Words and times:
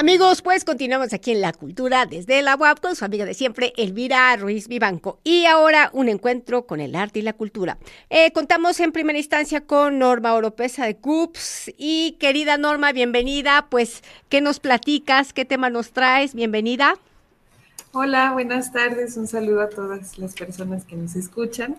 Amigos, 0.00 0.40
pues 0.40 0.64
continuamos 0.64 1.12
aquí 1.12 1.30
en 1.30 1.42
La 1.42 1.52
Cultura 1.52 2.06
desde 2.06 2.40
la 2.40 2.56
UAP 2.56 2.80
con 2.80 2.96
su 2.96 3.04
amiga 3.04 3.26
de 3.26 3.34
siempre, 3.34 3.74
Elvira 3.76 4.34
Ruiz 4.36 4.66
Vivanco. 4.66 5.18
Y 5.24 5.44
ahora 5.44 5.90
un 5.92 6.08
encuentro 6.08 6.66
con 6.66 6.80
el 6.80 6.96
arte 6.96 7.18
y 7.18 7.22
la 7.22 7.34
cultura. 7.34 7.76
Eh, 8.08 8.32
contamos 8.32 8.80
en 8.80 8.92
primera 8.92 9.18
instancia 9.18 9.60
con 9.60 9.98
Norma 9.98 10.32
Oropesa 10.32 10.86
de 10.86 10.96
CUPS. 10.96 11.74
Y 11.76 12.12
querida 12.12 12.56
Norma, 12.56 12.92
bienvenida. 12.92 13.66
Pues, 13.68 14.02
¿qué 14.30 14.40
nos 14.40 14.58
platicas? 14.58 15.34
¿Qué 15.34 15.44
tema 15.44 15.68
nos 15.68 15.92
traes? 15.92 16.34
Bienvenida. 16.34 16.94
Hola, 17.92 18.32
buenas 18.32 18.72
tardes. 18.72 19.18
Un 19.18 19.26
saludo 19.26 19.60
a 19.60 19.68
todas 19.68 20.16
las 20.16 20.32
personas 20.32 20.86
que 20.86 20.96
nos 20.96 21.14
escuchan. 21.14 21.76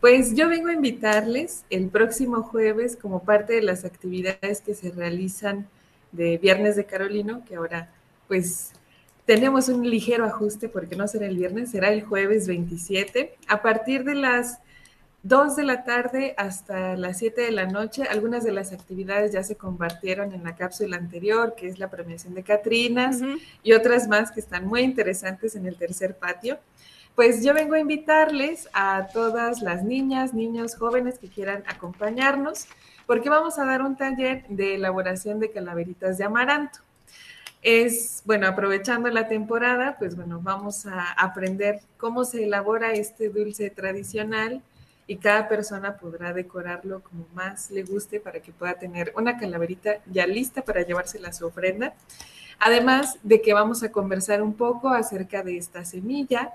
Pues 0.00 0.34
yo 0.34 0.48
vengo 0.48 0.70
a 0.70 0.72
invitarles 0.72 1.62
el 1.70 1.88
próximo 1.88 2.42
jueves 2.42 2.96
como 3.00 3.22
parte 3.22 3.52
de 3.52 3.62
las 3.62 3.84
actividades 3.84 4.60
que 4.60 4.74
se 4.74 4.90
realizan 4.90 5.68
de 6.14 6.38
Viernes 6.38 6.76
de 6.76 6.86
Carolino, 6.86 7.44
que 7.44 7.56
ahora 7.56 7.90
pues 8.28 8.72
tenemos 9.26 9.68
un 9.68 9.88
ligero 9.88 10.24
ajuste 10.24 10.68
porque 10.68 10.96
no 10.96 11.08
será 11.08 11.26
el 11.26 11.36
viernes, 11.36 11.70
será 11.70 11.90
el 11.90 12.02
jueves 12.02 12.46
27. 12.46 13.36
A 13.48 13.62
partir 13.62 14.04
de 14.04 14.14
las 14.14 14.58
2 15.22 15.56
de 15.56 15.62
la 15.62 15.84
tarde 15.84 16.34
hasta 16.36 16.96
las 16.96 17.18
7 17.18 17.40
de 17.40 17.50
la 17.50 17.64
noche, 17.64 18.02
algunas 18.04 18.44
de 18.44 18.52
las 18.52 18.72
actividades 18.72 19.32
ya 19.32 19.42
se 19.42 19.56
compartieron 19.56 20.34
en 20.34 20.44
la 20.44 20.54
cápsula 20.54 20.98
anterior, 20.98 21.54
que 21.56 21.66
es 21.66 21.78
la 21.78 21.88
premiación 21.88 22.34
de 22.34 22.42
Catrinas, 22.42 23.20
y 23.62 23.72
otras 23.72 24.06
más 24.06 24.30
que 24.30 24.40
están 24.40 24.66
muy 24.66 24.82
interesantes 24.82 25.56
en 25.56 25.64
el 25.64 25.76
tercer 25.76 26.16
patio. 26.16 26.58
Pues 27.14 27.44
yo 27.44 27.54
vengo 27.54 27.74
a 27.74 27.78
invitarles 27.78 28.68
a 28.72 29.06
todas 29.12 29.62
las 29.62 29.84
niñas, 29.84 30.34
niños, 30.34 30.74
jóvenes 30.74 31.20
que 31.20 31.28
quieran 31.28 31.62
acompañarnos 31.68 32.66
porque 33.06 33.30
vamos 33.30 33.56
a 33.56 33.64
dar 33.64 33.82
un 33.82 33.96
taller 33.96 34.44
de 34.48 34.74
elaboración 34.74 35.38
de 35.38 35.52
calaveritas 35.52 36.18
de 36.18 36.24
amaranto. 36.24 36.80
Es, 37.62 38.22
bueno, 38.24 38.48
aprovechando 38.48 39.08
la 39.10 39.28
temporada, 39.28 39.94
pues 39.96 40.16
bueno, 40.16 40.40
vamos 40.42 40.86
a 40.86 41.12
aprender 41.12 41.80
cómo 41.98 42.24
se 42.24 42.44
elabora 42.44 42.92
este 42.92 43.28
dulce 43.28 43.70
tradicional 43.70 44.60
y 45.06 45.16
cada 45.18 45.48
persona 45.48 45.96
podrá 45.98 46.32
decorarlo 46.32 47.00
como 47.02 47.28
más 47.32 47.70
le 47.70 47.84
guste 47.84 48.18
para 48.18 48.40
que 48.40 48.52
pueda 48.52 48.74
tener 48.74 49.12
una 49.16 49.38
calaverita 49.38 49.98
ya 50.06 50.26
lista 50.26 50.62
para 50.62 50.82
llevársela 50.82 51.28
a 51.28 51.32
su 51.32 51.46
ofrenda. 51.46 51.94
Además 52.58 53.18
de 53.22 53.40
que 53.40 53.54
vamos 53.54 53.84
a 53.84 53.92
conversar 53.92 54.42
un 54.42 54.54
poco 54.54 54.88
acerca 54.88 55.44
de 55.44 55.56
esta 55.56 55.84
semilla, 55.84 56.54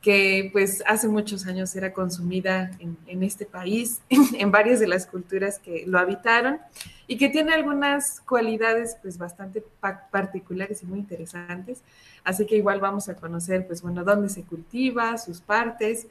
que 0.00 0.48
pues 0.52 0.82
hace 0.86 1.08
muchos 1.08 1.46
años 1.46 1.76
era 1.76 1.92
consumida 1.92 2.70
en, 2.78 3.22
este 3.22 3.44
país, 3.44 4.00
en, 4.08 4.50
varias 4.50 4.80
de 4.80 4.88
las 4.88 5.06
culturas 5.06 5.58
que 5.58 5.84
lo 5.86 5.98
habitaron 5.98 6.58
y 7.06 7.18
que 7.18 7.28
tiene 7.28 7.52
algunas 7.52 8.20
cualidades 8.20 8.96
pues 9.02 9.18
bastante 9.18 9.62
particulares 10.10 10.82
y 10.82 10.86
muy 10.86 11.00
interesantes. 11.00 11.82
Así 12.24 12.46
que 12.46 12.56
igual 12.56 12.80
vamos 12.80 13.08
a 13.08 13.16
conocer 13.16 13.66
pues 13.66 13.82
bueno, 13.82 14.04
dónde 14.04 14.30
se 14.30 14.42
cultiva, 14.42 15.18
sus 15.18 15.40
partes, 15.40 16.06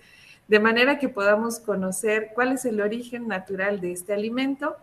de 0.47 0.59
manera 0.59 0.99
que 0.99 1.09
podamos 1.09 1.59
conocer 1.59 2.31
cuál 2.33 2.51
es 2.53 2.65
el 2.65 2.81
origen 2.81 3.27
natural 3.27 3.81
de 3.81 3.91
este 3.91 4.13
alimento 4.13 4.75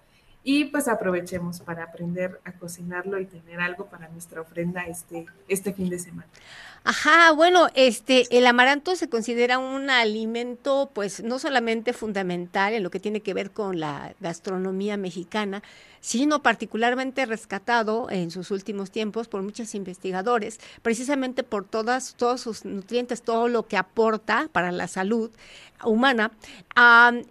y 0.49 0.67
pues 0.67 0.87
aprovechemos 0.87 1.59
para 1.59 1.83
aprender 1.83 2.41
a 2.45 2.53
cocinarlo 2.53 3.19
y 3.19 3.27
tener 3.27 3.61
algo 3.61 3.87
para 3.87 4.09
nuestra 4.09 4.41
ofrenda 4.41 4.83
este, 4.83 5.27
este 5.49 5.73
fin 5.73 5.91
de 5.91 5.99
semana. 5.99 6.29
Ajá, 6.85 7.33
bueno, 7.33 7.67
este, 7.75 8.29
el 8.31 8.47
amaranto 8.47 8.95
se 8.95 9.09
considera 9.09 9.59
un 9.59 9.91
alimento, 9.91 10.93
pues, 10.95 11.21
no 11.25 11.41
solamente 11.41 11.93
fundamental 11.93 12.75
en 12.75 12.85
lo 12.85 12.91
que 12.91 13.01
tiene 13.01 13.23
que 13.23 13.35
ver 13.35 13.51
con 13.51 13.81
la 13.81 14.15
gastronomía 14.21 14.97
mexicana, 14.97 15.65
sino 16.07 16.41
particularmente 16.41 17.27
rescatado 17.27 18.07
en 18.11 18.31
sus 18.31 18.53
últimos 18.53 18.93
tiempos 18.93 19.27
por 19.27 19.43
muchos 19.43 19.75
investigadores, 19.75 20.61
precisamente 20.81 21.43
por 21.43 21.65
todas, 21.65 22.15
todos 22.15 22.43
sus 22.43 22.65
nutrientes, 22.65 23.23
todo 23.23 23.49
lo 23.49 23.67
que 23.67 23.77
aporta 23.77 24.49
para 24.53 24.71
la 24.71 24.87
salud 24.87 25.33
humana. 25.85 26.31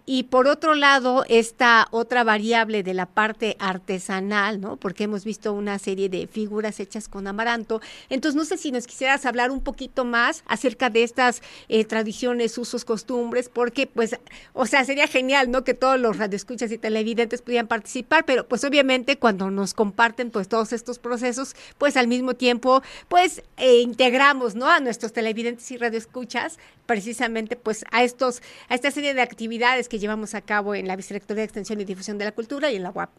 y 0.04 0.24
por 0.24 0.46
otro 0.46 0.74
lado, 0.74 1.24
esta 1.28 1.86
otra 1.90 2.22
variable 2.24 2.82
de 2.82 2.94
la 2.94 3.06
parte 3.06 3.56
artesanal, 3.58 4.60
¿no? 4.60 4.76
Porque 4.76 5.04
hemos 5.04 5.24
visto 5.24 5.52
una 5.52 5.78
serie 5.78 6.08
de 6.08 6.26
figuras 6.26 6.78
hechas 6.80 7.08
con 7.08 7.26
amaranto. 7.26 7.80
Entonces, 8.08 8.36
no 8.36 8.44
sé 8.44 8.56
si 8.58 8.72
nos 8.72 8.86
quisieras 8.86 9.24
hablar 9.24 9.50
un 9.50 9.60
poquito 9.60 10.04
más 10.04 10.44
acerca 10.46 10.90
de 10.90 11.02
estas 11.02 11.42
eh, 11.68 11.84
tradiciones, 11.84 12.58
usos, 12.58 12.84
costumbres, 12.84 13.48
porque, 13.48 13.86
pues, 13.86 14.18
o 14.52 14.66
sea, 14.66 14.84
sería 14.84 15.06
genial, 15.06 15.50
¿no? 15.50 15.64
Que 15.64 15.74
todos 15.74 15.98
los 15.98 16.18
radioescuchas 16.18 16.70
y 16.72 16.78
televidentes 16.78 17.42
pudieran 17.42 17.68
participar, 17.68 18.24
pero 18.24 18.46
pues 18.46 18.64
obviamente 18.66 19.18
cuando 19.18 19.50
nos 19.50 19.74
comparten 19.74 20.30
pues 20.30 20.48
todos 20.48 20.72
estos 20.72 20.98
procesos, 20.98 21.54
pues 21.78 21.96
al 21.96 22.08
mismo 22.08 22.34
tiempo, 22.34 22.82
pues 23.08 23.42
eh, 23.56 23.80
integramos, 23.80 24.54
¿no? 24.54 24.68
A 24.68 24.80
nuestros 24.80 25.12
televidentes 25.12 25.70
y 25.70 25.76
radioescuchas 25.76 26.58
precisamente 26.86 27.56
pues 27.56 27.84
a 27.90 28.02
estos, 28.04 28.42
a 28.68 28.74
esta 28.74 28.90
serie 28.90 29.14
de 29.14 29.22
actividades 29.22 29.88
que 29.88 29.98
llevamos 29.98 30.34
a 30.34 30.40
cabo 30.40 30.74
en 30.74 30.86
la 30.88 30.96
Vicerrectoría 30.96 31.40
de 31.40 31.44
Extensión 31.44 31.80
y 31.80 31.84
Difusión 31.84 32.18
de 32.18 32.24
la 32.24 32.32
Cultura 32.32 32.70
y 32.70 32.76
en 32.76 32.82
la 32.82 32.90
UAP. 32.90 33.10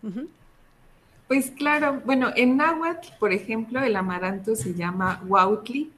Pues 1.28 1.52
claro, 1.52 2.02
bueno, 2.06 2.32
en 2.36 2.56
náhuatl, 2.58 3.10
por 3.20 3.34
ejemplo, 3.34 3.84
el 3.84 3.96
amaranto 3.96 4.56
se 4.56 4.74
llama 4.74 5.22
huautli 5.28 5.92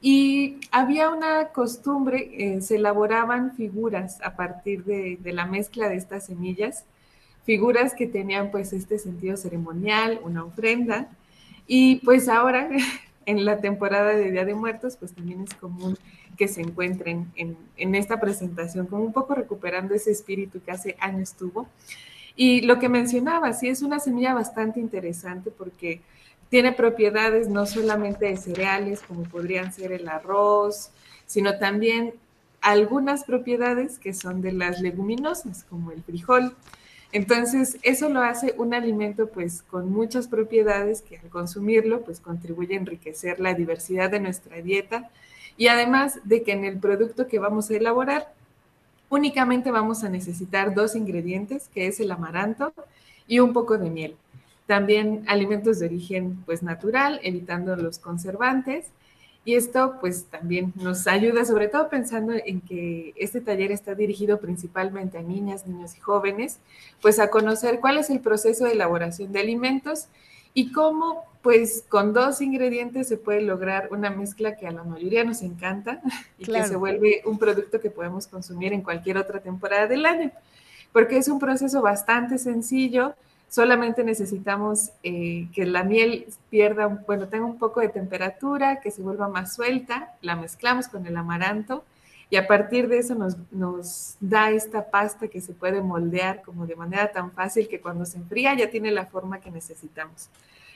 y 0.00 0.58
había 0.70 1.10
una 1.10 1.48
costumbre, 1.48 2.30
eh, 2.34 2.60
se 2.60 2.76
elaboraban 2.76 3.56
figuras 3.56 4.20
a 4.22 4.36
partir 4.36 4.84
de, 4.84 5.18
de, 5.20 5.32
la 5.32 5.46
mezcla 5.46 5.88
de 5.88 5.96
estas 5.96 6.26
semillas, 6.26 6.84
figuras 7.48 7.94
que 7.94 8.06
tenían 8.06 8.50
pues 8.50 8.74
este 8.74 8.98
sentido 8.98 9.38
ceremonial, 9.38 10.20
una 10.22 10.44
ofrenda, 10.44 11.08
y 11.66 11.96
pues 12.04 12.28
ahora 12.28 12.68
en 13.24 13.46
la 13.46 13.62
temporada 13.62 14.10
de 14.10 14.30
Día 14.30 14.44
de 14.44 14.54
Muertos, 14.54 14.98
pues 14.98 15.14
también 15.14 15.40
es 15.44 15.54
común 15.54 15.96
que 16.36 16.46
se 16.46 16.60
encuentren 16.60 17.32
en, 17.36 17.56
en 17.78 17.94
esta 17.94 18.20
presentación, 18.20 18.86
como 18.86 19.02
un 19.02 19.14
poco 19.14 19.34
recuperando 19.34 19.94
ese 19.94 20.10
espíritu 20.10 20.60
que 20.60 20.72
hace 20.72 20.94
años 21.00 21.32
tuvo. 21.32 21.66
Y 22.36 22.60
lo 22.60 22.78
que 22.78 22.90
mencionaba, 22.90 23.54
sí, 23.54 23.70
es 23.70 23.80
una 23.80 23.98
semilla 23.98 24.34
bastante 24.34 24.78
interesante 24.78 25.50
porque 25.50 26.02
tiene 26.50 26.72
propiedades 26.72 27.48
no 27.48 27.64
solamente 27.64 28.26
de 28.26 28.36
cereales, 28.36 29.00
como 29.00 29.22
podrían 29.22 29.72
ser 29.72 29.92
el 29.92 30.06
arroz, 30.06 30.90
sino 31.24 31.58
también 31.58 32.12
algunas 32.60 33.24
propiedades 33.24 33.98
que 33.98 34.12
son 34.12 34.42
de 34.42 34.52
las 34.52 34.82
leguminosas, 34.82 35.64
como 35.64 35.92
el 35.92 36.02
frijol. 36.02 36.54
Entonces, 37.10 37.78
eso 37.82 38.08
lo 38.10 38.20
hace 38.20 38.54
un 38.58 38.74
alimento 38.74 39.28
pues 39.28 39.62
con 39.62 39.90
muchas 39.90 40.28
propiedades 40.28 41.00
que 41.00 41.16
al 41.18 41.28
consumirlo 41.30 42.02
pues 42.02 42.20
contribuye 42.20 42.74
a 42.74 42.78
enriquecer 42.78 43.40
la 43.40 43.54
diversidad 43.54 44.10
de 44.10 44.20
nuestra 44.20 44.60
dieta 44.60 45.10
y 45.56 45.68
además 45.68 46.20
de 46.24 46.42
que 46.42 46.52
en 46.52 46.64
el 46.64 46.78
producto 46.78 47.26
que 47.26 47.38
vamos 47.38 47.70
a 47.70 47.76
elaborar 47.76 48.32
únicamente 49.08 49.70
vamos 49.70 50.04
a 50.04 50.10
necesitar 50.10 50.74
dos 50.74 50.94
ingredientes, 50.94 51.68
que 51.72 51.86
es 51.86 52.00
el 52.00 52.10
amaranto 52.10 52.72
y 53.26 53.38
un 53.38 53.52
poco 53.52 53.78
de 53.78 53.90
miel. 53.90 54.16
También 54.66 55.24
alimentos 55.26 55.78
de 55.78 55.86
origen 55.86 56.42
pues 56.44 56.62
natural, 56.62 57.20
evitando 57.22 57.74
los 57.76 57.98
conservantes. 57.98 58.86
Y 59.48 59.54
esto 59.54 59.94
pues 59.98 60.26
también 60.26 60.74
nos 60.76 61.06
ayuda, 61.06 61.46
sobre 61.46 61.68
todo 61.68 61.88
pensando 61.88 62.34
en 62.34 62.60
que 62.60 63.14
este 63.16 63.40
taller 63.40 63.72
está 63.72 63.94
dirigido 63.94 64.40
principalmente 64.40 65.16
a 65.16 65.22
niñas, 65.22 65.66
niños 65.66 65.96
y 65.96 66.00
jóvenes, 66.00 66.58
pues 67.00 67.18
a 67.18 67.30
conocer 67.30 67.80
cuál 67.80 67.96
es 67.96 68.10
el 68.10 68.20
proceso 68.20 68.66
de 68.66 68.72
elaboración 68.72 69.32
de 69.32 69.40
alimentos 69.40 70.08
y 70.52 70.70
cómo 70.70 71.24
pues 71.40 71.82
con 71.88 72.12
dos 72.12 72.42
ingredientes 72.42 73.08
se 73.08 73.16
puede 73.16 73.40
lograr 73.40 73.88
una 73.90 74.10
mezcla 74.10 74.54
que 74.54 74.66
a 74.66 74.70
la 74.70 74.84
mayoría 74.84 75.24
nos 75.24 75.40
encanta 75.40 76.02
y 76.38 76.44
que 76.44 76.64
se 76.64 76.76
vuelve 76.76 77.22
un 77.24 77.38
producto 77.38 77.80
que 77.80 77.88
podemos 77.88 78.26
consumir 78.26 78.74
en 78.74 78.82
cualquier 78.82 79.16
otra 79.16 79.40
temporada 79.40 79.86
del 79.86 80.04
año, 80.04 80.30
porque 80.92 81.16
es 81.16 81.26
un 81.26 81.38
proceso 81.38 81.80
bastante 81.80 82.36
sencillo, 82.36 83.14
solamente 83.48 84.04
necesitamos 84.04 84.90
eh, 85.02 85.48
que 85.54 85.64
la 85.64 85.84
miel 85.84 86.26
pierda, 86.50 86.86
bueno, 86.86 87.28
tenga 87.28 87.46
un 87.46 87.58
poco 87.58 87.80
de 87.80 87.88
temperatura, 87.88 88.80
que 88.80 88.90
se 88.90 89.02
vuelva 89.02 89.28
más 89.28 89.54
suelta, 89.54 90.14
la 90.20 90.36
mezclamos 90.36 90.88
con 90.88 91.06
el 91.06 91.16
amaranto 91.16 91.84
y 92.30 92.36
a 92.36 92.46
partir 92.46 92.88
de 92.88 92.98
eso 92.98 93.14
nos, 93.14 93.36
nos 93.50 94.16
da 94.20 94.50
esta 94.50 94.90
pasta 94.90 95.28
que 95.28 95.40
se 95.40 95.54
puede 95.54 95.80
moldear 95.80 96.42
como 96.42 96.66
de 96.66 96.76
manera 96.76 97.10
tan 97.10 97.32
fácil 97.32 97.68
que 97.68 97.80
cuando 97.80 98.04
se 98.04 98.18
enfría 98.18 98.54
ya 98.54 98.70
tiene 98.70 98.90
la 98.90 99.06
forma 99.06 99.40
que 99.40 99.50
necesitamos. 99.50 100.28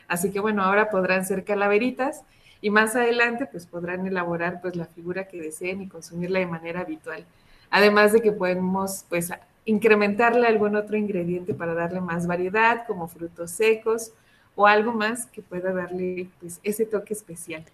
Así 0.09 0.31
que 0.31 0.41
bueno, 0.41 0.63
ahora 0.63 0.91
podrán 0.91 1.27
ser 1.27 1.45
calaveritas 1.45 2.23
y 2.63 2.71
más 2.71 2.97
adelante 2.97 3.47
pues 3.47 3.67
podrán 3.67 4.07
elaborar 4.07 4.61
pues 4.63 4.77
la 4.77 4.87
figura 4.87 5.29
que 5.29 5.41
deseen 5.41 5.83
y 5.83 5.89
consumirla 5.89 6.39
de 6.39 6.47
manera 6.47 6.81
habitual. 6.81 7.27
Además 7.71 8.13
de 8.13 8.23
que 8.23 8.33
podemos 8.33 9.05
pues 9.11 9.31
incrementarle 9.65 10.47
algún 10.47 10.77
otro 10.77 10.97
ingrediente 10.97 11.55
para 11.55 11.75
darle 11.75 12.01
más 12.01 12.27
variedad, 12.27 12.85
como 12.87 13.09
frutos 13.09 13.51
secos 13.51 14.13
o 14.55 14.67
algo 14.67 14.93
más 14.93 15.27
que 15.27 15.43
pueda 15.43 15.73
darle 15.73 16.29
pues 16.41 16.61
ese 16.63 16.85
toque 16.85 17.15
especial. 17.15 17.65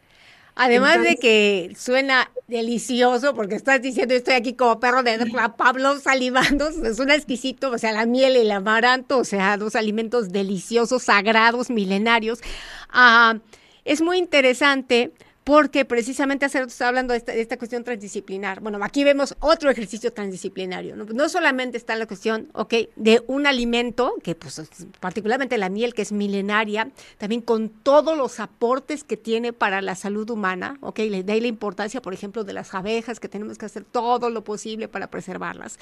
Además 0.60 1.00
de 1.02 1.14
que 1.16 1.72
suena 1.78 2.32
delicioso, 2.48 3.32
porque 3.32 3.54
estás 3.54 3.80
diciendo, 3.80 4.12
estoy 4.12 4.34
aquí 4.34 4.54
como 4.54 4.80
perro 4.80 5.04
de 5.04 5.16
Pablo 5.56 6.00
salivando, 6.00 6.72
suena 6.94 7.14
exquisito, 7.14 7.70
o 7.70 7.78
sea, 7.78 7.92
la 7.92 8.06
miel 8.06 8.34
y 8.34 8.40
el 8.40 8.50
amaranto, 8.50 9.18
o 9.18 9.24
sea, 9.24 9.56
dos 9.56 9.76
alimentos 9.76 10.30
deliciosos, 10.30 11.04
sagrados, 11.04 11.70
milenarios. 11.70 12.40
Ah, 12.88 13.38
es 13.84 14.02
muy 14.02 14.18
interesante 14.18 15.12
porque 15.48 15.86
precisamente 15.86 16.44
hace 16.44 16.60
está 16.60 16.88
hablando 16.88 17.14
de 17.14 17.22
esta, 17.40 17.56
cuestión 17.56 17.82
transdisciplinar. 17.82 18.60
Bueno, 18.60 18.78
aquí 18.82 19.02
vemos 19.02 19.34
otro 19.40 19.70
ejercicio 19.70 20.12
transdisciplinario. 20.12 20.94
¿no? 20.94 21.28
solamente 21.30 21.78
está 21.78 21.96
la 21.96 22.04
cuestión, 22.04 22.50
ok, 22.52 22.74
de 22.96 23.24
un 23.28 23.46
alimento, 23.46 24.12
que 24.22 24.34
pues 24.34 24.60
particularmente 25.00 25.56
la 25.56 25.70
miel, 25.70 25.94
que 25.94 26.02
es 26.02 26.12
milenaria, 26.12 26.90
también 27.16 27.40
con 27.40 27.70
todos 27.70 28.14
los 28.14 28.40
aportes 28.40 29.04
que 29.04 29.16
tiene 29.16 29.54
para 29.54 29.80
la 29.80 29.94
salud 29.94 30.28
humana, 30.28 30.76
ok, 30.82 30.98
le 30.98 31.22
da 31.22 31.34
la 31.36 31.46
importancia, 31.46 32.02
por 32.02 32.12
ejemplo, 32.12 32.44
de 32.44 32.52
las 32.52 32.74
abejas, 32.74 33.18
que 33.18 33.30
tenemos 33.30 33.56
que 33.56 33.64
hacer 33.64 33.84
todo 33.84 34.28
lo 34.28 34.44
posible 34.44 34.86
para 34.86 35.06
preservarlas. 35.06 35.78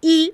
Y 0.00 0.32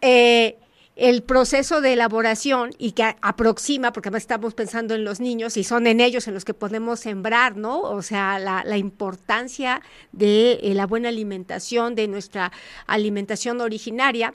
eh, 0.00 0.56
el 0.98 1.22
proceso 1.22 1.80
de 1.80 1.92
elaboración 1.92 2.70
y 2.76 2.90
que 2.90 3.14
aproxima, 3.22 3.92
porque 3.92 4.10
estamos 4.16 4.54
pensando 4.54 4.96
en 4.96 5.04
los 5.04 5.20
niños 5.20 5.56
y 5.56 5.62
son 5.62 5.86
en 5.86 6.00
ellos 6.00 6.26
en 6.26 6.34
los 6.34 6.44
que 6.44 6.54
podemos 6.54 6.98
sembrar, 6.98 7.56
¿no? 7.56 7.80
O 7.82 8.02
sea, 8.02 8.40
la, 8.40 8.76
importancia 8.76 9.80
de 10.10 10.58
eh, 10.60 10.74
la 10.74 10.86
buena 10.86 11.08
alimentación, 11.08 11.94
de 11.94 12.08
nuestra 12.08 12.50
alimentación 12.88 13.60
originaria. 13.60 14.34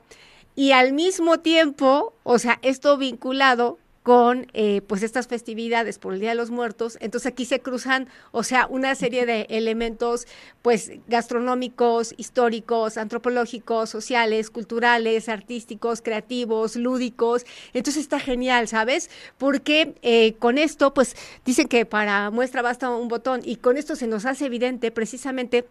Y 0.55 0.71
al 0.71 0.93
mismo 0.93 1.41
tiempo, 1.41 2.13
o 2.23 2.39
sea, 2.39 2.59
esto 2.61 2.97
vinculado 2.97 3.77
con 4.03 4.47
eh, 4.53 4.81
pues 4.85 5.01
estas 5.01 5.27
festividades 5.27 5.97
por 5.97 6.13
el 6.13 6.19
Día 6.19 6.29
de 6.29 6.35
los 6.35 6.51
Muertos. 6.51 6.97
Entonces 6.99 7.31
aquí 7.31 7.45
se 7.45 7.61
cruzan, 7.61 8.07
o 8.31 8.43
sea, 8.43 8.67
una 8.67 8.93
serie 8.95 9.25
de 9.25 9.47
elementos 9.49 10.27
pues 10.61 10.91
gastronómicos, 11.07 12.13
históricos, 12.17 12.97
antropológicos, 12.97 13.89
sociales, 13.89 14.49
culturales, 14.49 15.29
artísticos, 15.29 16.01
creativos, 16.01 16.75
lúdicos. 16.75 17.45
Entonces 17.73 18.03
está 18.03 18.19
genial, 18.19 18.67
¿sabes? 18.67 19.09
Porque 19.37 19.95
eh, 20.01 20.33
con 20.33 20.57
esto 20.57 20.93
pues 20.93 21.15
dicen 21.45 21.67
que 21.67 21.85
para 21.85 22.29
muestra 22.29 22.61
basta 22.61 22.89
un 22.89 23.07
botón 23.07 23.41
y 23.43 23.55
con 23.55 23.77
esto 23.77 23.95
se 23.95 24.07
nos 24.07 24.25
hace 24.25 24.45
evidente 24.45 24.91
precisamente 24.91 25.65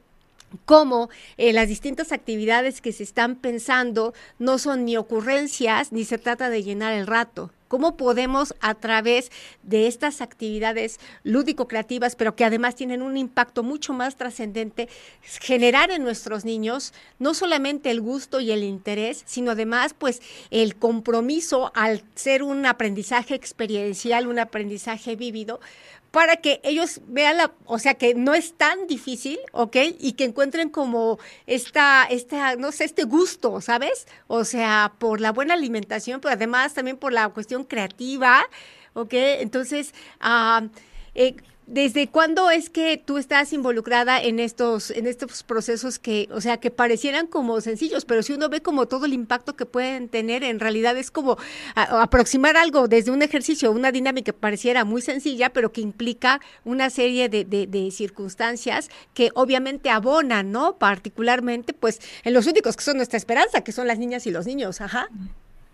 cómo 0.64 1.11
eh, 1.37 1.52
las 1.52 1.69
distintas 1.69 2.12
actividades 2.12 2.81
que 2.81 2.93
se 2.93 3.02
están 3.02 3.37
pensando 3.37 4.14
no 4.38 4.58
son 4.58 4.84
ni 4.84 4.96
ocurrencias 4.96 5.93
ni 5.93 6.05
se 6.05 6.19
trata 6.19 6.50
de 6.50 6.62
llenar 6.62 6.93
el 6.93 7.06
rato, 7.06 7.50
cómo 7.72 7.96
podemos 7.96 8.54
a 8.60 8.74
través 8.74 9.32
de 9.62 9.86
estas 9.86 10.20
actividades 10.20 11.00
lúdico-creativas, 11.24 12.16
pero 12.16 12.36
que 12.36 12.44
además 12.44 12.74
tienen 12.74 13.00
un 13.00 13.16
impacto 13.16 13.62
mucho 13.62 13.94
más 13.94 14.16
trascendente, 14.16 14.90
generar 15.22 15.90
en 15.90 16.02
nuestros 16.02 16.44
niños 16.44 16.92
no 17.19 17.32
solamente 17.32 17.90
el 17.90 18.02
gusto 18.02 18.40
y 18.40 18.50
el 18.50 18.62
interés, 18.62 19.22
sino 19.24 19.52
además 19.52 19.94
pues 19.98 20.20
el 20.50 20.76
compromiso 20.76 21.72
al 21.74 22.04
ser 22.14 22.42
un 22.42 22.66
aprendizaje 22.66 23.34
experiencial, 23.34 24.26
un 24.26 24.38
aprendizaje 24.38 25.16
vívido, 25.16 25.58
para 26.12 26.36
que 26.36 26.60
ellos 26.62 27.00
vean 27.06 27.38
la, 27.38 27.52
o 27.64 27.78
sea, 27.78 27.94
que 27.94 28.14
no 28.14 28.34
es 28.34 28.52
tan 28.52 28.86
difícil, 28.86 29.38
¿ok? 29.52 29.76
Y 29.98 30.12
que 30.12 30.24
encuentren 30.24 30.69
como 30.69 31.19
esta, 31.46 32.04
esta, 32.04 32.54
no 32.56 32.70
sé, 32.70 32.84
este 32.84 33.04
gusto, 33.04 33.62
¿sabes? 33.62 34.06
O 34.26 34.44
sea, 34.44 34.92
por 34.98 35.22
la 35.22 35.32
buena 35.32 35.54
alimentación, 35.54 36.20
pero 36.20 36.34
además 36.34 36.74
también 36.74 36.98
por 36.98 37.14
la 37.14 37.30
cuestión 37.30 37.62
creativa, 37.69 38.44
¿ok? 38.94 39.12
Entonces, 39.12 39.94
ah, 40.20 40.64
eh, 41.14 41.37
¿Desde 41.67 42.09
cuándo 42.09 42.50
es 42.50 42.69
que 42.70 42.99
tú 42.99 43.19
estás 43.19 43.53
involucrada 43.53 44.20
en 44.20 44.41
estos, 44.41 44.91
en 44.91 45.06
estos 45.06 45.44
procesos 45.44 46.00
que, 46.00 46.29
o 46.32 46.41
sea, 46.41 46.56
que 46.56 46.73
parecieran 46.73 47.29
como 47.29 47.61
sencillos, 47.61 48.05
pero 48.05 48.25
si 48.25 48.32
uno 48.32 48.49
ve 48.49 48.62
como 48.62 48.88
todo 48.88 49.06
el 49.06 49.14
impacto 49.14 49.55
que 49.55 49.64
pueden 49.64 50.09
tener, 50.09 50.43
en 50.43 50.59
realidad 50.59 50.97
es 50.97 51.12
como 51.12 51.38
aproximar 51.76 52.56
algo 52.56 52.88
desde 52.88 53.12
un 53.12 53.23
ejercicio, 53.23 53.70
una 53.70 53.93
dinámica 53.93 54.26
que 54.26 54.32
pareciera 54.32 54.85
muy 54.85 55.03
sencilla, 55.03 55.50
pero 55.50 55.73
que 55.73 55.81
implica 55.81 56.41
una 56.65 56.91
serie 56.91 57.29
de, 57.29 57.44
de, 57.44 57.69
de 57.69 57.91
circunstancias 57.93 58.91
que 59.15 59.31
obviamente 59.35 59.88
abonan, 59.88 60.50
¿no? 60.50 60.79
Particularmente, 60.79 61.73
pues, 61.75 62.00
en 62.25 62.35
los 62.35 62.47
únicos 62.49 62.76
que 62.76 62.82
son 62.82 62.97
nuestra 62.97 63.17
esperanza, 63.17 63.62
que 63.62 63.73
son 63.73 63.87
las 63.87 63.99
niñas 63.99 64.26
y 64.26 64.32
los 64.32 64.47
niños, 64.47 64.81
ajá. 64.81 65.08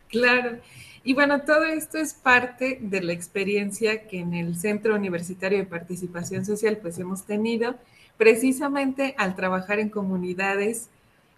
Claro. 0.08 0.58
Y 1.04 1.14
bueno, 1.14 1.42
todo 1.42 1.64
esto 1.64 1.98
es 1.98 2.12
parte 2.12 2.78
de 2.80 3.00
la 3.00 3.12
experiencia 3.12 4.06
que 4.06 4.18
en 4.18 4.34
el 4.34 4.56
Centro 4.56 4.94
Universitario 4.94 5.58
de 5.58 5.64
Participación 5.64 6.44
Social 6.44 6.78
pues 6.78 6.98
hemos 6.98 7.24
tenido, 7.24 7.76
precisamente 8.16 9.14
al 9.16 9.36
trabajar 9.36 9.78
en 9.78 9.90
comunidades 9.90 10.88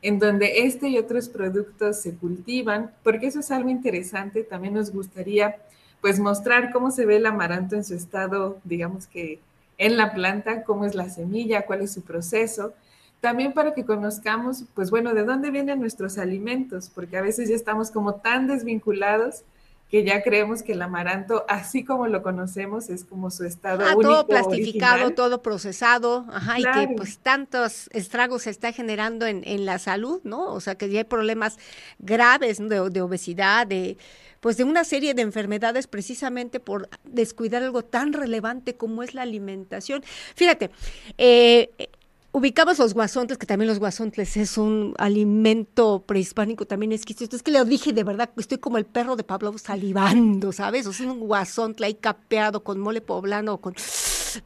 en 0.02 0.18
donde 0.18 0.64
este 0.64 0.88
y 0.88 0.98
otros 0.98 1.28
productos 1.28 2.00
se 2.00 2.14
cultivan, 2.14 2.90
porque 3.02 3.26
eso 3.26 3.40
es 3.40 3.50
algo 3.50 3.68
interesante, 3.68 4.42
también 4.42 4.74
nos 4.74 4.90
gustaría 4.90 5.56
pues 6.00 6.18
mostrar 6.18 6.72
cómo 6.72 6.90
se 6.90 7.04
ve 7.04 7.16
el 7.16 7.26
amaranto 7.26 7.76
en 7.76 7.84
su 7.84 7.94
estado, 7.94 8.58
digamos 8.64 9.06
que 9.06 9.40
en 9.76 9.96
la 9.96 10.14
planta, 10.14 10.64
cómo 10.64 10.86
es 10.86 10.94
la 10.94 11.10
semilla, 11.10 11.66
cuál 11.66 11.82
es 11.82 11.92
su 11.92 12.02
proceso, 12.02 12.72
también 13.20 13.52
para 13.52 13.74
que 13.74 13.84
conozcamos, 13.84 14.64
pues 14.74 14.90
bueno, 14.90 15.12
de 15.14 15.24
dónde 15.24 15.50
vienen 15.50 15.80
nuestros 15.80 16.18
alimentos, 16.18 16.90
porque 16.94 17.16
a 17.16 17.22
veces 17.22 17.48
ya 17.48 17.54
estamos 17.54 17.90
como 17.90 18.14
tan 18.14 18.46
desvinculados 18.46 19.44
que 19.90 20.04
ya 20.04 20.22
creemos 20.22 20.62
que 20.62 20.72
el 20.72 20.82
amaranto, 20.82 21.44
así 21.48 21.84
como 21.84 22.06
lo 22.06 22.22
conocemos, 22.22 22.88
es 22.90 23.04
como 23.04 23.30
su 23.30 23.44
estado 23.44 23.84
ah, 23.84 23.94
Todo 24.00 24.24
plastificado, 24.24 25.10
todo 25.10 25.42
procesado, 25.42 26.26
ajá, 26.32 26.60
y 26.60 26.62
que 26.62 26.94
pues 26.96 27.18
tantos 27.18 27.90
estragos 27.92 28.42
se 28.42 28.50
está 28.50 28.70
generando 28.70 29.26
en, 29.26 29.42
en, 29.44 29.66
la 29.66 29.80
salud, 29.80 30.20
¿no? 30.22 30.44
O 30.52 30.60
sea, 30.60 30.76
que 30.76 30.88
ya 30.88 31.00
hay 31.00 31.04
problemas 31.04 31.58
graves 31.98 32.58
de, 32.58 32.88
de 32.88 33.02
obesidad, 33.02 33.66
de 33.66 33.98
pues 34.38 34.56
de 34.56 34.64
una 34.64 34.84
serie 34.84 35.12
de 35.12 35.22
enfermedades 35.22 35.86
precisamente 35.86 36.60
por 36.60 36.88
descuidar 37.04 37.62
algo 37.62 37.84
tan 37.84 38.12
relevante 38.12 38.76
como 38.76 39.02
es 39.02 39.12
la 39.12 39.22
alimentación. 39.22 40.02
Fíjate, 40.34 40.70
eh, 41.18 41.90
ubicamos 42.32 42.78
los 42.78 42.94
guasontles, 42.94 43.38
que 43.38 43.46
también 43.46 43.68
los 43.68 43.78
guasontles 43.78 44.36
es 44.36 44.56
un 44.56 44.94
alimento 44.98 46.04
prehispánico 46.06 46.66
también 46.66 46.92
exquisito. 46.92 47.36
Es 47.36 47.42
que 47.42 47.50
le 47.50 47.64
dije 47.64 47.92
de 47.92 48.04
verdad, 48.04 48.30
estoy 48.36 48.58
como 48.58 48.78
el 48.78 48.86
perro 48.86 49.16
de 49.16 49.24
Pablo 49.24 49.56
salivando, 49.58 50.52
¿sabes? 50.52 50.86
O 50.86 50.92
sea, 50.92 51.10
un 51.10 51.20
guasontle 51.20 51.86
ahí 51.86 51.94
capeado 51.94 52.62
con 52.62 52.78
mole 52.78 53.00
poblano, 53.00 53.58
con 53.58 53.74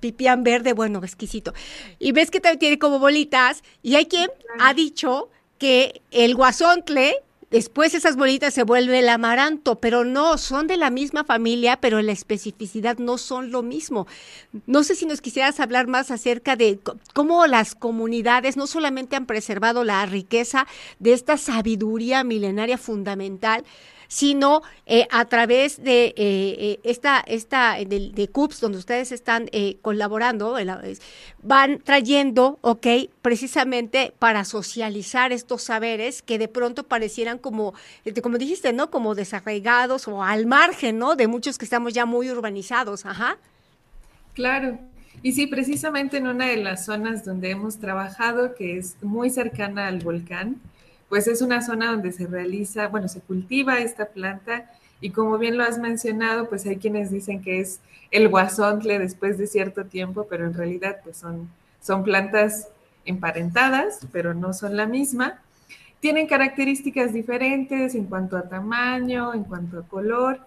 pipián 0.00 0.42
verde, 0.42 0.72
bueno, 0.72 1.00
exquisito. 1.02 1.52
Y 1.98 2.12
ves 2.12 2.30
que 2.30 2.40
también 2.40 2.58
tiene 2.58 2.78
como 2.78 2.98
bolitas, 2.98 3.62
y 3.82 3.96
hay 3.96 4.06
quien 4.06 4.30
ha 4.58 4.72
dicho 4.72 5.28
que 5.58 6.00
el 6.10 6.34
guasontle 6.34 7.16
Después 7.50 7.94
esas 7.94 8.16
bolitas 8.16 8.54
se 8.54 8.62
vuelve 8.62 8.98
el 8.98 9.08
amaranto, 9.08 9.80
pero 9.80 10.04
no, 10.04 10.38
son 10.38 10.66
de 10.66 10.76
la 10.76 10.90
misma 10.90 11.24
familia, 11.24 11.78
pero 11.80 12.02
la 12.02 12.12
especificidad 12.12 12.98
no 12.98 13.18
son 13.18 13.50
lo 13.50 13.62
mismo. 13.62 14.06
No 14.66 14.82
sé 14.82 14.94
si 14.94 15.06
nos 15.06 15.20
quisieras 15.20 15.60
hablar 15.60 15.86
más 15.86 16.10
acerca 16.10 16.56
de 16.56 16.80
cómo 17.12 17.46
las 17.46 17.74
comunidades 17.74 18.56
no 18.56 18.66
solamente 18.66 19.16
han 19.16 19.26
preservado 19.26 19.84
la 19.84 20.04
riqueza 20.06 20.66
de 20.98 21.12
esta 21.12 21.36
sabiduría 21.36 22.24
milenaria 22.24 22.78
fundamental, 22.78 23.64
sino 24.14 24.62
eh, 24.86 25.08
a 25.10 25.24
través 25.24 25.82
de 25.82 26.04
eh, 26.04 26.14
eh, 26.16 26.80
esta, 26.84 27.18
esta 27.26 27.74
de, 27.74 28.12
de, 28.14 28.28
CUPS, 28.28 28.60
donde 28.60 28.78
ustedes 28.78 29.10
están 29.10 29.50
colaborando, 29.82 30.56
van 31.42 31.80
trayendo, 31.80 32.60
ok, 32.60 32.86
precisamente 33.22 34.12
para 34.16 34.44
socializar 34.44 35.32
estos 35.32 35.62
saberes 35.62 36.22
que 36.22 36.38
de 36.38 36.46
pronto 36.46 36.84
parecieran 36.84 37.38
como, 37.38 37.74
este, 38.04 38.22
como 38.22 38.38
dijiste, 38.38 38.72
¿no? 38.72 38.88
Como 38.88 39.16
desarraigados 39.16 40.06
o 40.06 40.22
al 40.22 40.46
margen, 40.46 40.96
¿no? 40.96 41.16
De 41.16 41.26
muchos 41.26 41.58
que 41.58 41.64
estamos 41.64 41.92
ya 41.92 42.06
muy 42.06 42.30
urbanizados, 42.30 43.06
ajá. 43.06 43.38
Claro. 44.34 44.78
Y 45.24 45.32
sí, 45.32 45.48
precisamente 45.48 46.18
en 46.18 46.28
una 46.28 46.46
de 46.46 46.58
las 46.58 46.84
zonas 46.84 47.24
donde 47.24 47.50
hemos 47.50 47.78
trabajado, 47.78 48.54
que 48.54 48.78
es 48.78 48.94
muy 49.02 49.30
cercana 49.30 49.88
al 49.88 49.98
volcán, 49.98 50.60
pues 51.14 51.28
es 51.28 51.42
una 51.42 51.62
zona 51.62 51.92
donde 51.92 52.10
se 52.10 52.26
realiza, 52.26 52.88
bueno, 52.88 53.06
se 53.06 53.20
cultiva 53.20 53.78
esta 53.78 54.06
planta 54.06 54.68
y 55.00 55.10
como 55.10 55.38
bien 55.38 55.56
lo 55.56 55.62
has 55.62 55.78
mencionado, 55.78 56.48
pues 56.48 56.66
hay 56.66 56.78
quienes 56.78 57.12
dicen 57.12 57.40
que 57.40 57.60
es 57.60 57.78
el 58.10 58.28
guasontle 58.28 58.98
después 58.98 59.38
de 59.38 59.46
cierto 59.46 59.84
tiempo, 59.84 60.26
pero 60.28 60.44
en 60.44 60.54
realidad 60.54 60.96
pues 61.04 61.18
son, 61.18 61.48
son 61.80 62.02
plantas 62.02 62.66
emparentadas, 63.04 64.00
pero 64.10 64.34
no 64.34 64.52
son 64.52 64.76
la 64.76 64.86
misma. 64.86 65.40
Tienen 66.00 66.26
características 66.26 67.12
diferentes 67.12 67.94
en 67.94 68.06
cuanto 68.06 68.36
a 68.36 68.48
tamaño, 68.48 69.34
en 69.34 69.44
cuanto 69.44 69.78
a 69.78 69.86
color. 69.86 70.40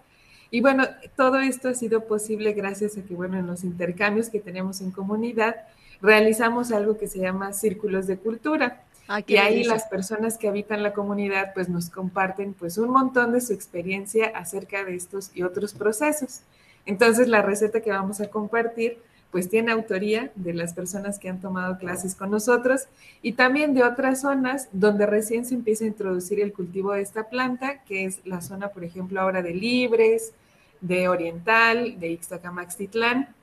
Y 0.50 0.60
bueno, 0.60 0.84
todo 1.16 1.38
esto 1.40 1.70
ha 1.70 1.74
sido 1.74 2.04
posible 2.04 2.52
gracias 2.52 2.98
a 2.98 3.02
que, 3.02 3.14
bueno, 3.14 3.38
en 3.38 3.46
los 3.46 3.64
intercambios 3.64 4.28
que 4.28 4.40
tenemos 4.40 4.82
en 4.82 4.90
comunidad, 4.90 5.56
realizamos 6.02 6.72
algo 6.72 6.98
que 6.98 7.08
se 7.08 7.20
llama 7.20 7.54
círculos 7.54 8.06
de 8.06 8.18
cultura. 8.18 8.82
Ah, 9.08 9.22
y 9.26 9.38
ahí 9.38 9.64
las 9.64 9.84
personas 9.84 10.36
que 10.36 10.48
habitan 10.48 10.82
la 10.82 10.92
comunidad 10.92 11.54
pues 11.54 11.70
nos 11.70 11.88
comparten 11.88 12.52
pues 12.52 12.76
un 12.76 12.90
montón 12.90 13.32
de 13.32 13.40
su 13.40 13.54
experiencia 13.54 14.30
acerca 14.34 14.84
de 14.84 14.94
estos 14.94 15.30
y 15.34 15.42
otros 15.42 15.72
procesos. 15.72 16.42
Entonces 16.84 17.26
la 17.26 17.40
receta 17.40 17.80
que 17.80 17.90
vamos 17.90 18.20
a 18.20 18.28
compartir 18.28 18.98
pues 19.30 19.48
tiene 19.48 19.72
autoría 19.72 20.30
de 20.34 20.54
las 20.54 20.74
personas 20.74 21.18
que 21.18 21.28
han 21.28 21.40
tomado 21.40 21.78
clases 21.78 22.14
con 22.14 22.30
nosotros 22.30 22.82
y 23.22 23.32
también 23.32 23.74
de 23.74 23.82
otras 23.82 24.22
zonas 24.22 24.68
donde 24.72 25.06
recién 25.06 25.44
se 25.44 25.54
empieza 25.54 25.84
a 25.84 25.88
introducir 25.88 26.40
el 26.40 26.52
cultivo 26.52 26.92
de 26.92 27.02
esta 27.02 27.28
planta, 27.28 27.82
que 27.84 28.04
es 28.04 28.20
la 28.24 28.40
zona, 28.40 28.68
por 28.68 28.84
ejemplo, 28.84 29.20
ahora 29.20 29.42
de 29.42 29.54
Libres, 29.54 30.32
de 30.80 31.08
Oriental, 31.08 31.98
de 31.98 32.08
Ixtacamaxtitlán, 32.08 33.34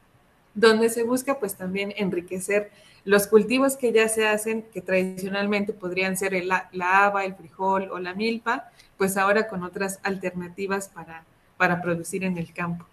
donde 0.55 0.89
se 0.89 1.03
busca 1.03 1.39
pues 1.39 1.55
también 1.55 1.93
enriquecer 1.97 2.71
los 3.05 3.27
cultivos 3.27 3.77
que 3.77 3.93
ya 3.93 4.09
se 4.09 4.27
hacen, 4.27 4.65
que 4.73 4.81
tradicionalmente 4.81 5.71
podrían 5.71 6.17
ser 6.17 6.33
la 6.43 6.67
haba, 7.05 7.23
el 7.23 7.35
frijol 7.35 7.89
o 7.91 7.99
la 7.99 8.13
milpa, 8.13 8.69
pues 8.97 9.15
ahora 9.15 9.47
con 9.47 9.63
otras 9.63 9.99
alternativas 10.03 10.89
para, 10.89 11.23
para 11.57 11.81
producir 11.81 12.23
en 12.23 12.37
el 12.37 12.51
campo. 12.51 12.85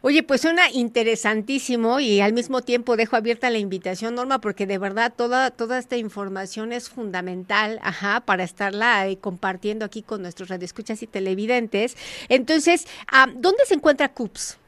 Oye, 0.00 0.22
pues 0.22 0.42
suena 0.42 0.70
interesantísimo 0.70 1.98
y 1.98 2.20
al 2.20 2.32
mismo 2.32 2.62
tiempo 2.62 2.96
dejo 2.96 3.16
abierta 3.16 3.50
la 3.50 3.58
invitación, 3.58 4.14
Norma, 4.14 4.40
porque 4.40 4.64
de 4.64 4.78
verdad 4.78 5.12
toda, 5.14 5.50
toda 5.50 5.76
esta 5.76 5.96
información 5.96 6.72
es 6.72 6.88
fundamental, 6.88 7.80
ajá, 7.82 8.20
para 8.20 8.44
estarla 8.44 9.08
eh, 9.08 9.18
compartiendo 9.18 9.84
aquí 9.84 10.02
con 10.02 10.22
nuestros 10.22 10.50
radioescuchas 10.50 11.02
y 11.02 11.08
televidentes. 11.08 11.96
Entonces, 12.28 12.86
ah, 13.10 13.26
¿dónde 13.34 13.66
se 13.66 13.74
encuentra 13.74 14.12
CUPS? 14.12 14.58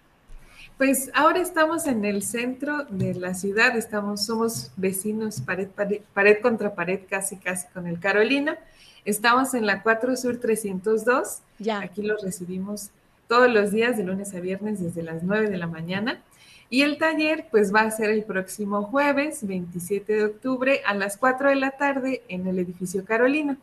Pues 0.81 1.11
ahora 1.13 1.41
estamos 1.41 1.87
en 1.87 2.07
el 2.07 2.23
centro 2.23 2.85
de 2.89 3.15
la 3.15 3.35
ciudad, 3.35 3.77
estamos, 3.77 4.25
somos 4.25 4.73
vecinos 4.79 5.43
pared, 5.43 5.69
pared, 5.69 6.01
pared 6.15 6.41
contra 6.41 6.75
pared, 6.75 7.01
casi, 7.07 7.37
casi 7.37 7.69
con 7.75 7.87
el 7.87 8.01
Carolina. 8.01 8.57
Estamos 9.05 9.53
en 9.53 9.67
la 9.67 9.83
4 9.83 10.17
Sur 10.17 10.39
302. 10.39 11.41
Ya. 11.59 11.81
Aquí 11.81 12.01
los 12.01 12.23
recibimos 12.23 12.89
todos 13.29 13.51
los 13.51 13.73
días, 13.73 13.99
de 13.99 14.05
lunes 14.05 14.35
a 14.35 14.41
viernes, 14.41 14.83
desde 14.83 15.03
las 15.03 15.23
9 15.23 15.51
de 15.51 15.59
la 15.59 15.67
mañana. 15.67 16.23
Y 16.71 16.81
el 16.81 16.97
taller, 16.97 17.49
pues 17.51 17.75
va 17.75 17.83
a 17.83 17.91
ser 17.91 18.09
el 18.09 18.25
próximo 18.25 18.85
jueves, 18.85 19.47
27 19.47 20.11
de 20.11 20.25
octubre, 20.25 20.81
a 20.87 20.95
las 20.95 21.19
4 21.19 21.51
de 21.51 21.57
la 21.57 21.73
tarde 21.73 22.23
en 22.29 22.47
el 22.47 22.59
edificio 22.59 23.05
Carolina. 23.05 23.59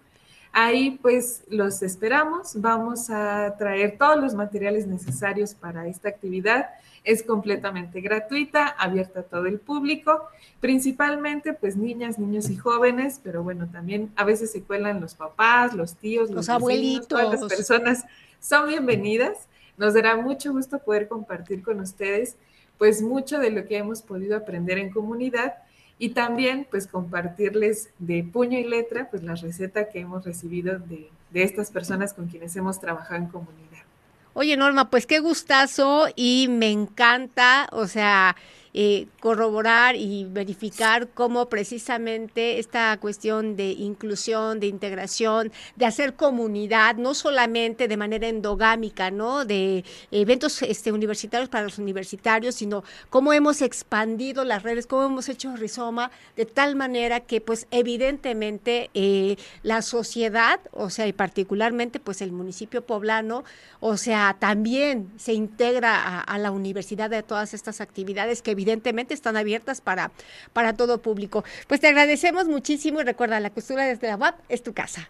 Ahí 0.60 0.98
pues 1.04 1.44
los 1.50 1.84
esperamos, 1.84 2.60
vamos 2.60 3.12
a 3.12 3.56
traer 3.60 3.96
todos 4.00 4.18
los 4.20 4.34
materiales 4.34 4.88
necesarios 4.88 5.54
para 5.54 5.86
esta 5.86 6.10
actividad. 6.10 6.72
Es 7.04 7.22
completamente 7.22 8.02
gratuita, 8.02 8.66
abierta 8.66 9.20
a 9.20 9.24
todo 9.24 9.46
el 9.46 9.60
público, 9.60 10.24
principalmente 10.60 11.54
pues 11.54 11.78
niñas, 11.78 12.18
niños 12.18 12.50
y 12.50 12.58
jóvenes, 12.58 13.22
pero 13.24 13.44
bueno, 13.44 13.70
también 13.72 14.12
a 14.16 14.24
veces 14.24 14.52
se 14.52 14.64
cuelan 14.64 15.00
los 15.00 15.14
papás, 15.14 15.76
los 15.76 15.96
tíos, 15.96 16.32
los, 16.32 16.50
abuelitos, 16.50 17.08
todas 17.08 17.40
las 17.40 17.48
personas 17.48 18.06
son 18.40 18.68
bienvenidas. 18.68 19.48
Nos 19.78 19.94
dará 19.94 20.18
mucho 20.18 20.54
gusto 20.54 20.80
poder 20.80 21.08
compartir 21.08 21.62
con 21.62 21.82
ustedes 21.82 22.36
pues 22.80 23.02
mucho 23.02 23.40
de 23.40 23.52
lo 23.52 23.66
que 23.66 23.78
hemos 23.78 24.02
podido 24.02 24.38
aprender 24.38 24.78
en 24.78 24.90
comunidad 24.92 25.56
y 26.00 26.10
también 26.10 26.68
pues 26.70 26.88
compartirles 26.88 27.90
de 28.00 28.24
puño 28.24 28.60
y 28.60 28.64
letra 28.64 29.10
pues 29.10 29.24
la 29.24 29.36
receta 29.36 29.90
que 29.90 30.00
hemos 30.00 30.26
recibido 30.26 30.80
de, 30.80 31.10
de 31.32 31.44
estas 31.44 31.72
personas 31.72 32.14
con 32.14 32.28
quienes 32.28 32.56
hemos 32.56 32.80
trabajado 32.80 33.16
en 33.16 33.28
comunidad. 33.28 33.68
Oye, 34.34 34.56
Norma, 34.56 34.92
pues 34.92 35.08
qué 35.08 35.20
gustazo 35.20 36.08
y 36.16 36.48
me 36.48 36.70
encanta, 36.70 37.68
o 37.72 37.88
sea, 37.88 38.36
eh, 38.80 39.08
corroborar 39.22 39.96
y 39.96 40.26
verificar 40.26 41.08
cómo 41.16 41.50
precisamente 41.50 42.60
esta 42.60 42.96
cuestión 42.98 43.56
de 43.56 43.72
inclusión, 43.72 44.60
de 44.60 44.68
integración, 44.68 45.52
de 45.76 45.88
hacer 45.88 46.14
comunidad, 46.14 46.96
no 46.96 47.16
solamente 47.16 47.88
de 47.88 47.98
manera 47.98 48.28
endogámica, 48.28 49.10
¿no? 49.10 49.46
De 49.46 49.84
eventos 50.12 50.62
este, 50.62 50.92
universitarios 50.92 51.50
para 51.50 51.64
los 51.64 51.80
universitarios, 51.80 52.54
sino 52.54 52.84
cómo 53.10 53.34
hemos 53.34 53.64
expandido 53.64 54.44
las 54.44 54.62
redes, 54.62 54.86
cómo 54.86 55.06
hemos 55.06 55.28
hecho 55.28 55.56
rizoma 55.56 56.12
de 56.36 56.46
tal 56.46 56.76
manera 56.76 57.22
que, 57.22 57.42
pues, 57.42 57.66
evidentemente 57.72 58.92
eh, 58.94 59.38
la 59.64 59.82
sociedad, 59.82 60.60
o 60.72 60.92
sea, 60.92 61.08
y 61.08 61.14
particularmente, 61.14 62.00
pues, 62.00 62.22
el 62.22 62.32
municipio 62.32 62.86
poblano, 62.86 63.44
o 63.80 63.98
sea, 63.98 64.38
también 64.40 65.12
se 65.18 65.34
integra 65.34 65.96
a, 65.96 66.22
a 66.22 66.38
la 66.38 66.52
universidad 66.52 67.10
de 67.10 67.24
todas 67.24 67.56
estas 67.56 67.82
actividades 67.82 68.44
que 68.44 68.52
evidentemente 68.52 68.67
evidentemente 68.68 69.14
están 69.14 69.38
abiertas 69.38 69.82
para, 69.82 70.12
para 70.54 70.74
todo 70.74 71.02
público. 71.02 71.44
Pues 71.68 71.80
te 71.80 71.88
agradecemos 71.88 72.48
muchísimo 72.48 73.02
y 73.02 73.04
recuerda, 73.04 73.40
la 73.40 73.50
costura 73.50 73.86
desde 73.86 74.08
la 74.08 74.18
UAP 74.18 74.36
es 74.50 74.62
tu 74.64 74.74
casa. 74.74 75.06